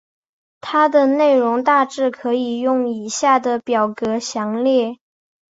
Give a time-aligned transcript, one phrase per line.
[0.61, 4.97] 它的内容大致可以用以下的表格详列。